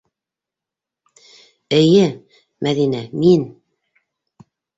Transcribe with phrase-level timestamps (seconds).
[1.81, 2.07] Эйе,
[2.69, 3.45] Мәҙинә мин.